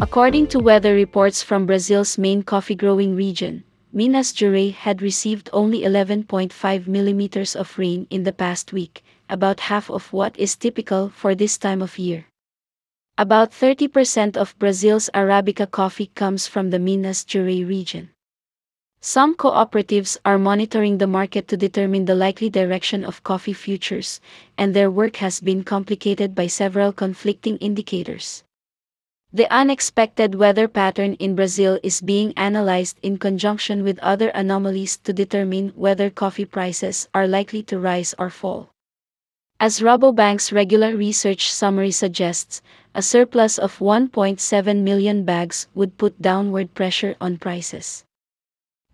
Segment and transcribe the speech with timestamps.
[0.00, 5.82] According to weather reports from Brazil's main coffee growing region, Minas Gerais had received only
[5.82, 11.34] 11.5 millimeters of rain in the past week, about half of what is typical for
[11.34, 12.24] this time of year.
[13.18, 18.08] About 30% of Brazil's Arabica coffee comes from the Minas Gerais region.
[19.02, 24.18] Some cooperatives are monitoring the market to determine the likely direction of coffee futures,
[24.56, 28.44] and their work has been complicated by several conflicting indicators.
[29.32, 35.12] The unexpected weather pattern in Brazil is being analyzed in conjunction with other anomalies to
[35.12, 38.70] determine whether coffee prices are likely to rise or fall.
[39.60, 42.60] As Rabobank's regular research summary suggests,
[42.92, 48.04] a surplus of 1.7 million bags would put downward pressure on prices.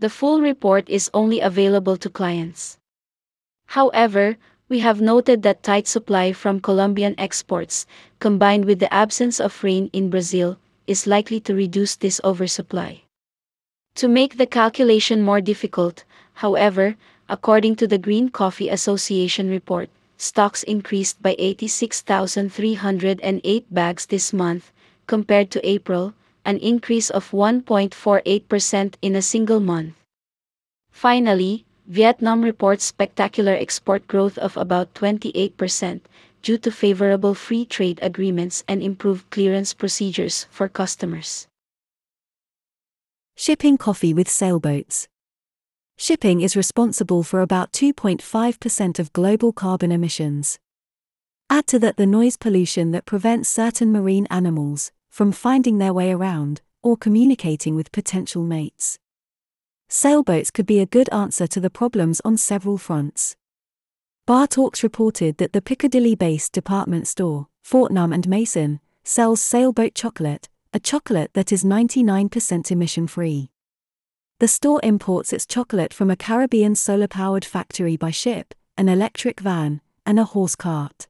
[0.00, 2.76] The full report is only available to clients.
[3.68, 4.36] However,
[4.68, 7.86] we have noted that tight supply from Colombian exports,
[8.18, 13.02] combined with the absence of rain in Brazil, is likely to reduce this oversupply.
[13.96, 16.96] To make the calculation more difficult, however,
[17.28, 24.72] according to the Green Coffee Association report, stocks increased by 86,308 bags this month,
[25.06, 29.94] compared to April, an increase of 1.48% in a single month.
[30.90, 36.00] Finally, Vietnam reports spectacular export growth of about 28%
[36.42, 41.46] due to favorable free trade agreements and improved clearance procedures for customers.
[43.36, 45.06] Shipping coffee with sailboats.
[45.96, 50.58] Shipping is responsible for about 2.5% of global carbon emissions.
[51.48, 56.10] Add to that the noise pollution that prevents certain marine animals from finding their way
[56.10, 58.98] around or communicating with potential mates.
[59.88, 63.36] Sailboats could be a good answer to the problems on several fronts.
[64.26, 70.48] Bar Talks reported that the Piccadilly based department store, Fortnum and Mason, sells sailboat chocolate,
[70.72, 73.50] a chocolate that is 99% emission free.
[74.40, 79.38] The store imports its chocolate from a Caribbean solar powered factory by ship, an electric
[79.38, 81.06] van, and a horse cart.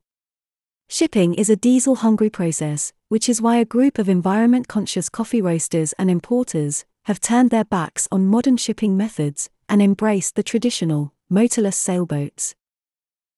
[0.89, 5.41] Shipping is a diesel hungry process, which is why a group of environment conscious coffee
[5.41, 11.13] roasters and importers have turned their backs on modern shipping methods and embraced the traditional,
[11.31, 12.57] motorless sailboats.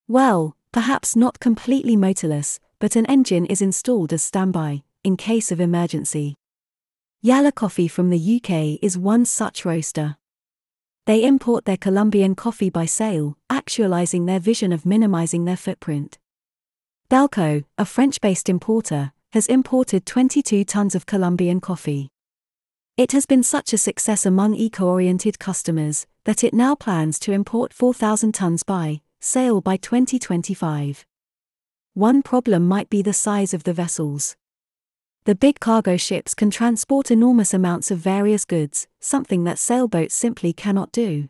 [0.07, 5.61] Well, perhaps not completely motorless, but an engine is installed as standby, in case of
[5.61, 6.35] emergency.
[7.23, 10.17] Yallah Coffee from the UK is one such roaster.
[11.05, 16.17] They import their Colombian coffee by sail, actualizing their vision of minimizing their footprint.
[17.11, 22.09] Belco, a French based importer, has imported 22 tons of Colombian coffee.
[22.99, 27.31] It has been such a success among eco oriented customers that it now plans to
[27.31, 31.07] import 4,000 tons by sail by 2025.
[31.95, 34.35] One problem might be the size of the vessels.
[35.27, 40.53] The big cargo ships can transport enormous amounts of various goods, something that sailboats simply
[40.53, 41.29] cannot do.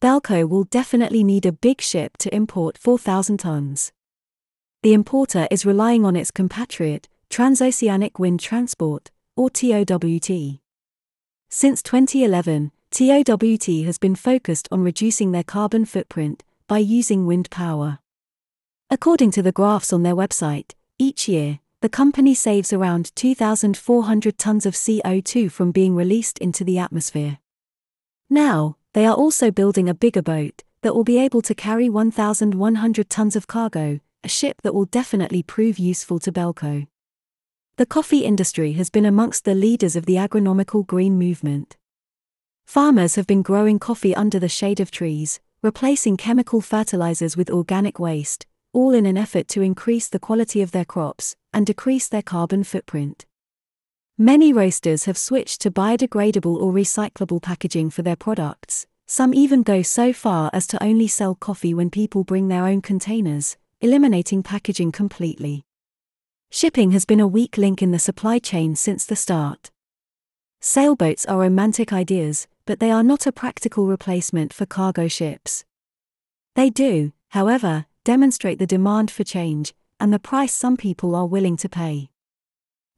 [0.00, 3.90] Belco will definitely need a big ship to import 4,000 tons.
[4.84, 10.60] The importer is relying on its compatriot, Transoceanic Wind Transport, or TOWT.
[11.50, 18.00] Since 2011, TOWT has been focused on reducing their carbon footprint by using wind power.
[18.90, 24.66] According to the graphs on their website, each year, the company saves around 2,400 tons
[24.66, 27.38] of CO2 from being released into the atmosphere.
[28.28, 33.08] Now, they are also building a bigger boat that will be able to carry 1,100
[33.08, 36.88] tons of cargo, a ship that will definitely prove useful to Belco.
[37.78, 41.76] The coffee industry has been amongst the leaders of the agronomical green movement.
[42.66, 48.00] Farmers have been growing coffee under the shade of trees, replacing chemical fertilizers with organic
[48.00, 52.20] waste, all in an effort to increase the quality of their crops and decrease their
[52.20, 53.26] carbon footprint.
[54.18, 58.88] Many roasters have switched to biodegradable or recyclable packaging for their products.
[59.06, 62.82] Some even go so far as to only sell coffee when people bring their own
[62.82, 65.67] containers, eliminating packaging completely.
[66.50, 69.70] Shipping has been a weak link in the supply chain since the start.
[70.60, 75.64] Sailboats are romantic ideas, but they are not a practical replacement for cargo ships.
[76.54, 81.58] They do, however, demonstrate the demand for change and the price some people are willing
[81.58, 82.08] to pay.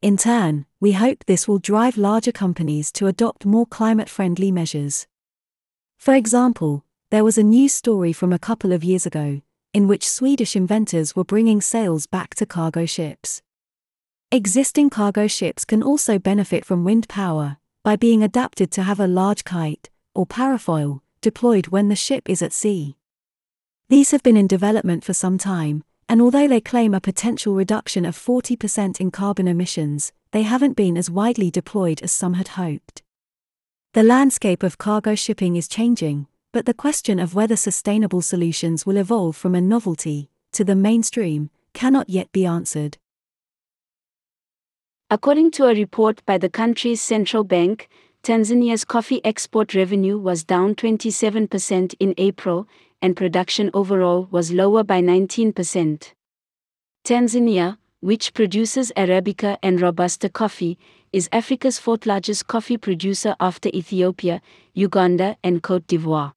[0.00, 5.08] In turn, we hope this will drive larger companies to adopt more climate friendly measures.
[5.98, 10.08] For example, there was a news story from a couple of years ago in which
[10.08, 13.42] Swedish inventors were bringing sails back to cargo ships.
[14.32, 19.06] Existing cargo ships can also benefit from wind power by being adapted to have a
[19.06, 22.96] large kite, or parafoil, deployed when the ship is at sea.
[23.88, 28.04] These have been in development for some time, And although they claim a potential reduction
[28.04, 33.04] of 40% in carbon emissions, they haven't been as widely deployed as some had hoped.
[33.94, 38.96] The landscape of cargo shipping is changing, but the question of whether sustainable solutions will
[38.96, 42.98] evolve from a novelty to the mainstream cannot yet be answered.
[45.10, 47.88] According to a report by the country's central bank,
[48.22, 52.68] Tanzania's coffee export revenue was down 27% in April,
[53.00, 56.12] and production overall was lower by 19%.
[57.04, 60.78] Tanzania, which produces Arabica and Robusta coffee,
[61.12, 64.42] is Africa's fourth largest coffee producer after Ethiopia,
[64.74, 66.32] Uganda, and Cote d'Ivoire.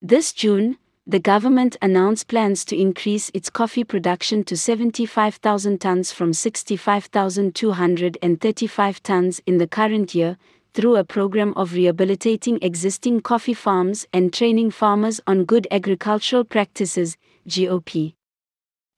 [0.00, 0.78] This June,
[1.08, 9.40] the government announced plans to increase its coffee production to 75,000 tons from 65,235 tons
[9.44, 10.38] in the current year,
[10.72, 17.16] through a program of rehabilitating existing coffee farms and training farmers on good agricultural practices,
[17.48, 18.14] GOP.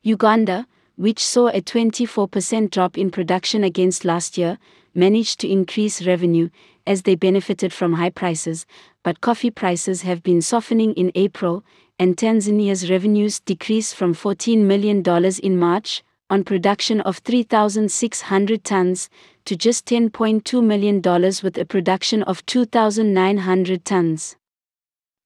[0.03, 4.59] Uganda, which saw a 24% drop in production against last year,
[4.95, 6.51] managed to increase revenue
[6.87, 8.67] as they benefited from high prices,
[9.03, 11.65] but coffee prices have been softening in April,
[11.99, 15.03] and Tanzania's revenues decreased from $14 million
[15.43, 19.11] in March, on production of 3,600 tons,
[19.45, 21.03] to just $10.2 million
[21.43, 24.37] with a production of 2,900 tons.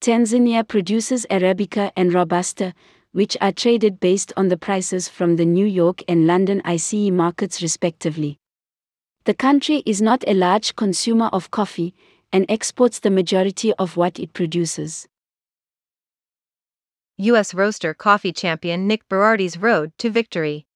[0.00, 2.74] Tanzania produces Arabica and Robusta,
[3.12, 7.62] which are traded based on the prices from the New York and London ICE markets
[7.62, 8.38] respectively.
[9.24, 11.94] The country is not a large consumer of coffee
[12.30, 15.08] and exports the majority of what it produces.
[17.16, 17.54] U.S.
[17.54, 20.66] roaster coffee champion Nick Berardi's road to victory.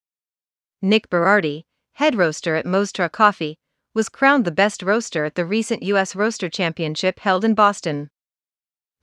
[0.81, 3.59] Nick Berardi, head roaster at Mostra Coffee,
[3.93, 6.15] was crowned the best roaster at the recent U.S.
[6.15, 8.09] Roaster Championship held in Boston.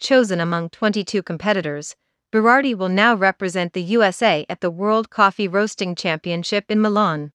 [0.00, 1.94] Chosen among 22 competitors,
[2.32, 7.30] Berardi will now represent the USA at the World Coffee Roasting Championship in Milan.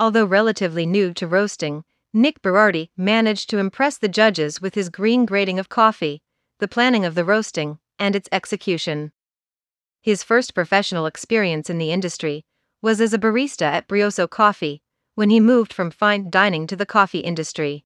[0.00, 5.26] Although relatively new to roasting, Nick Berardi managed to impress the judges with his green
[5.26, 6.22] grading of coffee,
[6.58, 9.12] the planning of the roasting, and its execution.
[10.00, 12.46] His first professional experience in the industry
[12.80, 14.80] was as a barista at Brioso Coffee,
[15.16, 17.84] when he moved from fine dining to the coffee industry.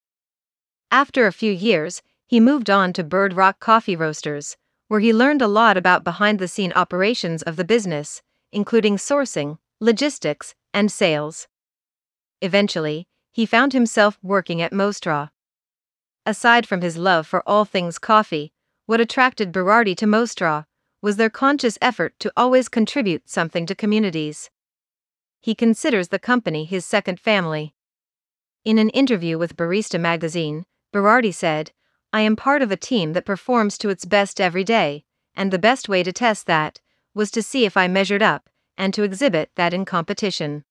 [0.93, 4.57] After a few years, he moved on to Bird Rock Coffee Roasters,
[4.87, 8.23] where he learned a lot about behind the scene operations of the business,
[8.53, 11.49] including sourcing, logistics, and sales.
[12.45, 15.31] Eventually, he found himself working at Mostra.
[16.25, 18.53] Aside from his love for all things coffee,
[18.87, 20.67] what attracted Berardi to Mostra
[21.03, 24.51] was their conscious effort to always contribute something to communities
[25.45, 27.75] he considers the company his second family.
[28.65, 31.71] In an interview with Barista magazine, Berardi said,
[32.15, 35.05] I am part of a team that performs to its best every day,
[35.37, 36.81] and the best way to test that
[37.13, 38.49] was to see if I measured up
[38.79, 40.65] and to exhibit that in competition.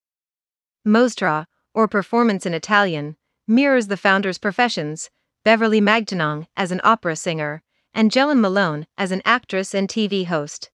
[0.84, 3.16] Mostra, or performance in Italian,
[3.48, 5.10] mirrors the founder's professions
[5.44, 10.72] Beverly Magtanong as an opera singer, and Jelen Malone as an actress and TV host.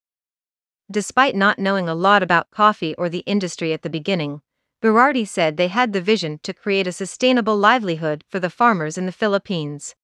[0.92, 4.42] Despite not knowing a lot about coffee or the industry at the beginning,
[4.81, 9.06] Berardi said they had the vision to create a sustainable livelihood for the farmers in
[9.06, 9.95] the Philippines.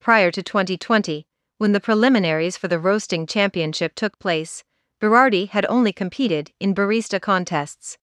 [0.00, 1.26] Prior to 2020,
[1.58, 4.64] when the preliminaries for the roasting championship took place,
[5.00, 7.98] Berardi had only competed in barista contests.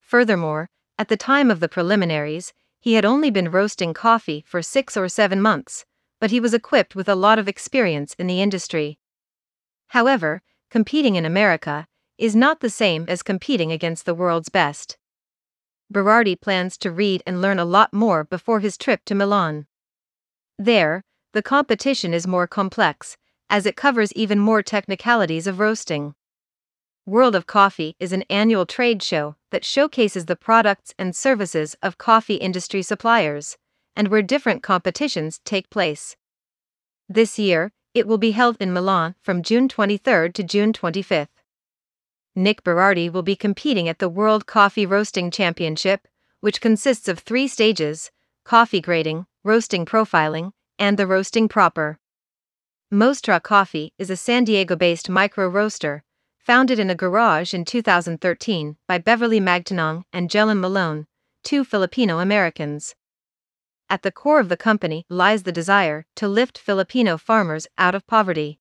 [0.00, 4.96] Furthermore, at the time of the preliminaries, he had only been roasting coffee for six
[4.96, 5.84] or seven months,
[6.20, 8.98] but he was equipped with a lot of experience in the industry.
[9.88, 11.86] However, competing in America,
[12.18, 14.96] is not the same as competing against the world's best.
[15.92, 19.66] Berardi plans to read and learn a lot more before his trip to Milan.
[20.58, 23.16] There, the competition is more complex,
[23.50, 26.14] as it covers even more technicalities of roasting.
[27.06, 31.98] World of Coffee is an annual trade show that showcases the products and services of
[31.98, 33.58] coffee industry suppliers,
[33.94, 36.16] and where different competitions take place.
[37.06, 41.28] This year, it will be held in Milan from June 23 to June 25.
[42.34, 46.08] Nick Berardi will be competing at the World Coffee Roasting Championship,
[46.40, 48.10] which consists of three stages
[48.44, 51.98] coffee grading, roasting profiling, and the roasting proper.
[52.90, 56.03] Mostra Coffee is a San Diego based micro roaster,
[56.44, 61.06] founded in a garage in 2013 by Beverly Magtanong and Jelen Malone,
[61.42, 62.94] two Filipino Americans.
[63.88, 68.06] At the core of the company lies the desire to lift Filipino farmers out of
[68.06, 68.60] poverty.